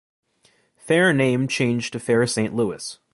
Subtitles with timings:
[0.77, 2.97] Fair name changed to Fair Saint Louis.